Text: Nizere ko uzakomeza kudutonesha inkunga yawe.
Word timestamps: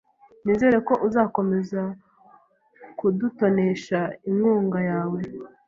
Nizere 0.43 0.77
ko 0.87 0.93
uzakomeza 1.07 1.81
kudutonesha 2.97 3.99
inkunga 4.29 4.79
yawe. 4.89 5.21